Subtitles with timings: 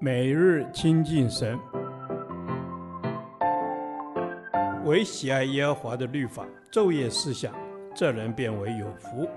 [0.00, 1.58] 每日亲近神，
[4.84, 7.54] 唯喜爱耶和华的律法，昼夜思想，
[7.94, 9.28] 这人便为有福。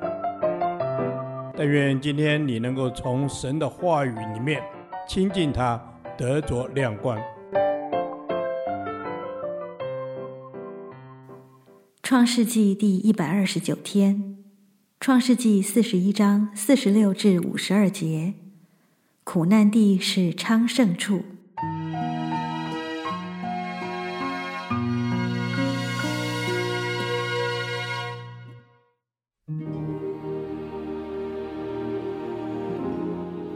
[1.56, 4.62] 但愿今天你能够从神的话语里面
[5.08, 5.82] 亲近他，
[6.18, 7.18] 得着亮光。
[12.04, 14.38] 创世纪第一百二十九天，
[15.00, 18.34] 创世纪四十一章四十六至五十二节。
[19.30, 21.22] 苦难地是昌盛处。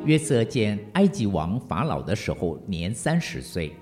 [0.03, 3.73] 约瑟见埃及王法老的时候年三十岁，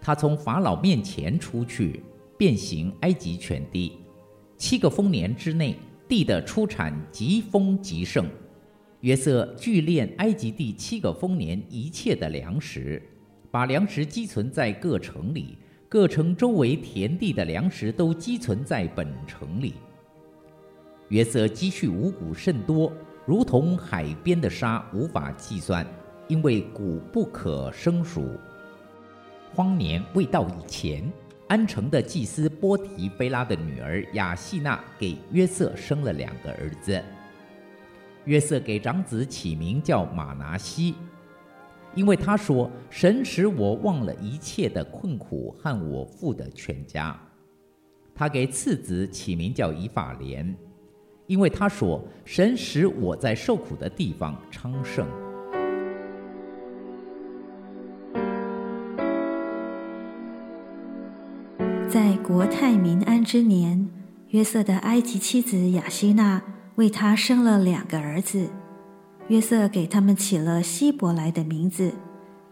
[0.00, 2.04] 他从法老面前出去，
[2.38, 3.98] 遍行埃及全地。
[4.56, 8.30] 七个丰年之内，地的出产极丰极盛。
[9.06, 13.00] 约瑟聚敛埃及第七个丰年一切的粮食，
[13.52, 15.56] 把粮食积存在各城里，
[15.88, 19.74] 各城周围田地的粮食都积存在本城里。
[21.10, 22.92] 约瑟积蓄五谷甚多，
[23.24, 25.86] 如同海边的沙，无法计算，
[26.26, 28.32] 因为谷不可胜数。
[29.54, 31.08] 荒年未到以前，
[31.46, 37.00] 安城的祭司波提菲拉的女儿雅细娜给约瑟生了两个儿子。
[38.26, 40.94] 约瑟给长子起名叫玛拿西，
[41.94, 47.18] 因为他说：“神使我忘了一切的困苦和我父的全家。”
[48.14, 50.54] 他给次子起名叫以法莲，
[51.26, 55.06] 因为他说：“神使我在受苦的地方昌盛。”
[61.88, 63.88] 在国泰民安之年，
[64.30, 66.42] 约瑟的埃及妻子雅西娜。
[66.76, 68.48] 为他生了两个儿子，
[69.28, 71.92] 约瑟给他们起了希伯来的名字，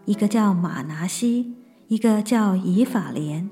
[0.06, 1.54] 一个叫玛拿西，
[1.88, 3.48] 一个叫以法莲。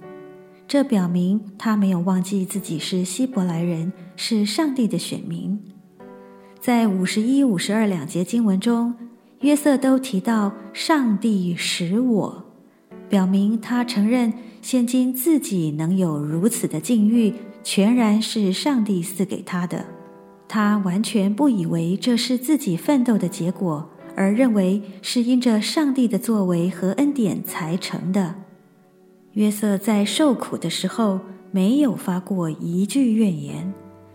[0.67, 5.61] 这表明他没有忘记自己是希伯来人，是上帝的选民。
[6.59, 8.94] 在五十一、五十二两节经文中，
[9.41, 12.44] 约瑟都提到上帝使我，
[13.11, 14.32] 表明他承认
[14.62, 19.84] 现今自己能有如此的境遇，全然是上帝赐给他的。
[20.54, 28.34] 他完全不以为这是自己奋斗的结果，而认为是因着上帝的作为和恩典才成的。
[29.32, 31.20] 约瑟在受苦的时候
[31.50, 33.72] 没有发过一句怨言，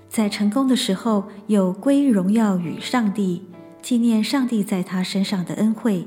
[0.09, 3.41] 在成功的时候又归荣耀与上帝，
[3.81, 6.05] 纪念上帝在他身上的恩惠，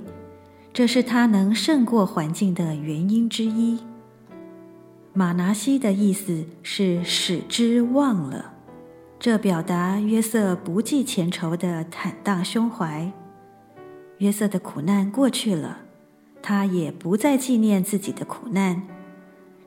[0.73, 3.81] 这是他能胜过环境的原因之一。
[5.13, 8.53] 马拿西的意思是使之忘了。
[9.21, 13.13] 这表达约瑟不计前仇的坦荡胸怀。
[14.17, 15.81] 约瑟的苦难过去了，
[16.41, 18.83] 他也不再纪念自己的苦难。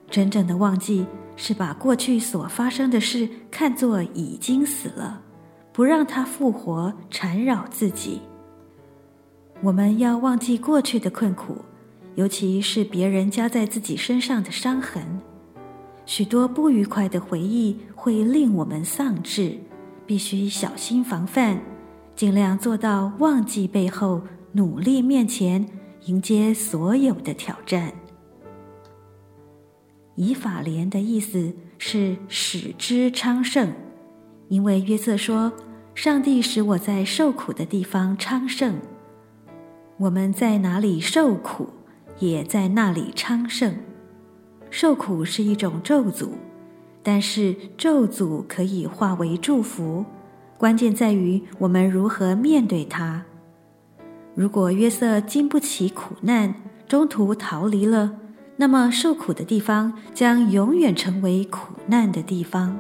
[0.10, 1.06] 真正的忘记
[1.36, 5.22] 是把过去所发生的事看作已经死了，
[5.72, 8.22] 不让它复活缠绕自己。
[9.62, 11.58] 我们要忘记过去的困苦，
[12.16, 15.22] 尤其是别人加在自己身上的伤痕。
[16.06, 19.58] 许多不愉快的回忆会令我们丧志，
[20.06, 21.60] 必须小心防范，
[22.16, 24.22] 尽量做到忘记背后，
[24.52, 25.66] 努力面前，
[26.06, 27.94] 迎接所有的挑战。
[30.16, 33.72] 以法莲的意思是使之昌盛，
[34.50, 35.52] 因为约瑟说
[35.96, 38.76] ：“上帝使我在受苦的地方昌盛。”
[39.98, 41.70] 我们在哪里受苦，
[42.20, 43.74] 也在那里昌盛。
[44.74, 46.30] 受苦是一种咒诅，
[47.04, 50.04] 但是咒诅可以化为祝福，
[50.58, 53.24] 关键在于我们如何面对它。
[54.34, 56.56] 如果约瑟经不起苦难，
[56.88, 58.16] 中途逃离了，
[58.58, 62.76] 那么受苦的地方将永远成为苦难的地方。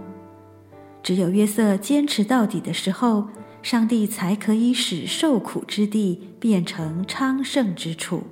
[1.03, 3.27] 只有约瑟坚持到底的时候，
[3.61, 8.23] 上帝才可以使受苦之地变成昌盛之处。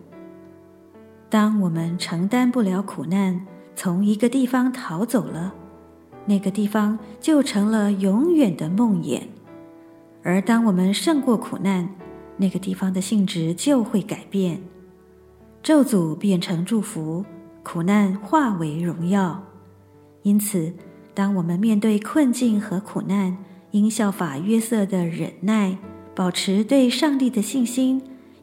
[1.32, 5.54] 当我们承担不了苦难，从一个地方逃走了，
[6.26, 9.22] 那个地方就成了永远的梦魇；
[10.24, 11.88] 而当我们胜过苦难，
[12.36, 14.62] 那个地方的性质就会改变，
[15.64, 17.24] 咒诅变成祝福，
[17.64, 19.42] 苦难化为荣耀。
[20.24, 20.74] 因此，
[21.14, 23.38] 当我们面对困境和苦难，
[23.72, 25.78] 应效法约瑟的忍耐，
[26.14, 28.02] 保持对上帝的信心。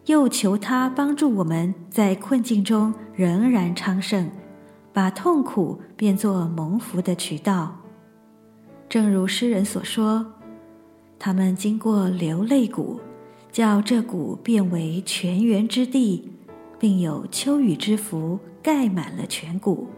[0.09, 4.31] 又求他帮助我们在困境中仍然昌盛，
[4.91, 7.77] 把痛苦变作蒙福的渠道。
[8.89, 10.25] 正如诗人所说
[11.21, 12.99] ：“他们经过流泪谷，
[13.53, 16.33] 叫这谷变为泉源之地，
[16.79, 19.89] 并有秋雨之福盖满了全谷。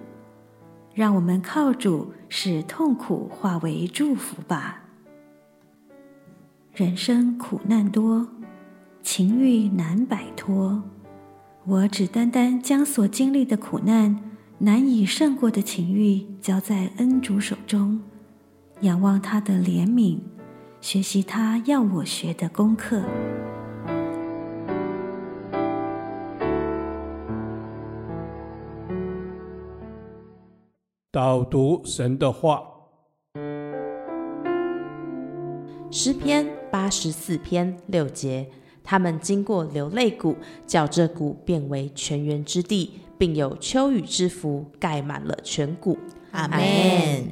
[0.92, 4.82] 让我们靠主，使痛苦化为祝福吧。
[6.74, 8.26] 人生苦难多，
[9.02, 10.82] 情欲难摆脱。
[11.64, 14.18] 我只单单将所经历的苦难、
[14.58, 18.00] 难以胜过的情欲交在恩主手中，
[18.80, 20.18] 仰望他的怜悯，
[20.80, 23.02] 学习他要我学的功课。
[31.12, 32.62] 导读神的话，
[35.90, 38.48] 诗篇八十四篇六节，
[38.82, 40.36] 他们经过流泪谷，
[40.66, 45.98] 叫这谷变为泉源之地，并有秋雨之福盖满了全谷。
[46.32, 46.58] 阿门。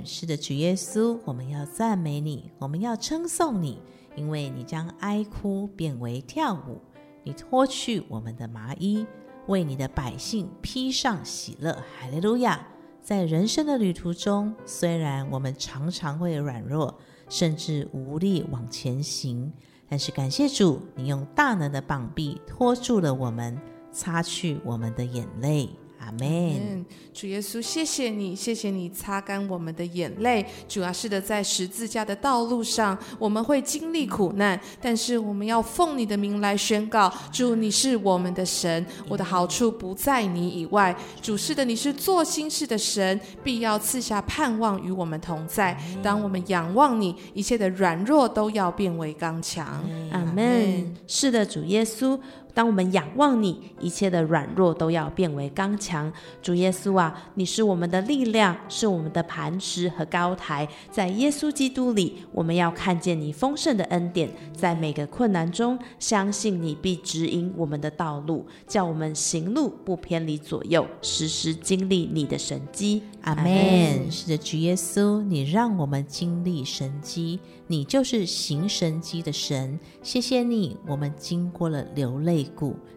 [0.05, 3.81] 是的，主耶稣，我们要赞美你，我们要称颂你，
[4.17, 6.81] 因为你将哀哭变为跳舞，
[7.25, 9.07] 你脱去我们的麻衣，
[9.47, 11.73] 为你的百姓披上喜乐。
[11.73, 12.67] 哈利路亚。
[13.01, 16.99] 在人生的旅途中，虽然我们常常会软弱，
[17.31, 19.51] 甚至无力往前行，
[19.89, 23.59] 但是感谢主，你用大能的膀臂托住了我们，
[23.91, 25.71] 擦去我们的眼泪。
[25.99, 30.47] 阿门，主耶稣，谢谢你，谢谢你擦干我们的眼泪。
[30.69, 40.97] 主要是的，在十字架的道路上，我们会经历苦难，但是我们要奉你的名来宣告：主，你是我们的神，我的好处不在你以外。
[41.21, 45.77] 主是的，你是做心事的神，必要赐下盼望与我们同在。
[46.03, 49.85] 当我们仰望你，一切的软弱都要变为刚强。
[50.13, 50.97] 阿门。
[51.09, 52.19] 是的，主耶稣。
[52.59, 56.13] 当我们仰望你，一切的软弱都要变为刚强。
[56.43, 60.69] 主耶稣啊，你是我们的力量，是我们的磐石和高台。
[60.91, 73.05] 在耶稣基督里，我们要看见你丰盛的恩典，在每个困难中，相信你必指引我们的道路，叫我们行路不偏离左右，时时经历你的神迹。
[73.23, 74.11] 阿门。
[74.11, 77.39] 是的，主耶稣，你让我们经历神迹，
[77.69, 79.79] 你就是行神迹的神。
[80.03, 82.48] 谢谢你，我们经过了流泪。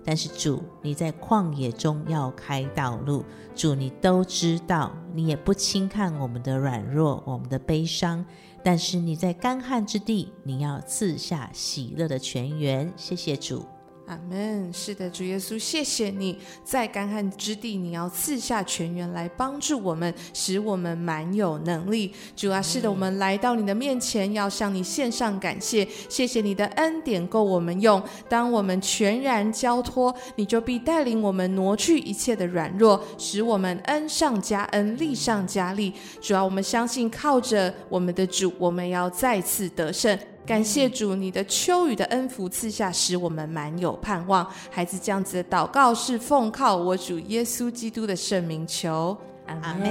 [0.03, 3.23] 但是主，你在旷野中要开道路，
[3.55, 8.25] 主，你都知道，你也不轻看我们的软弱，我们的悲伤，
[8.63, 12.91] 但是你在干旱之地，你要赐下喜乐的泉源。
[12.95, 13.65] 谢谢主。
[14.07, 14.71] 阿门。
[14.73, 22.13] 是的，主耶稣，谢谢你在干旱之地，你要赐下泉源来帮助我们，使我们满有能力。
[22.35, 25.87] 主啊，是的，我们来到你的面前，要向你献上感谢。
[26.09, 28.01] 谢谢你的恩典够我们用。
[28.27, 35.93] 当我们全然交托，你就必带领我们挪去一切的软弱，使我们恩上加恩，力上加力。
[36.19, 40.17] 主啊，我们相信靠着我们的主，我们要再次得胜。
[40.51, 44.45] 感谢主，你的秋雨的恩福赐下，使我们满有盼望。
[44.69, 49.17] 孩子这样子的祷告是奉靠我主耶稣基督的圣名求，
[49.47, 49.87] 阿门。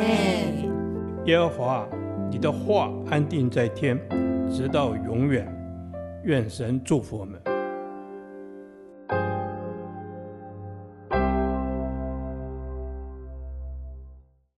[1.24, 1.88] 耶和华，
[2.30, 3.98] 你的话安定在天，
[4.52, 5.50] 直到永远。
[6.24, 7.40] 愿神祝福我们。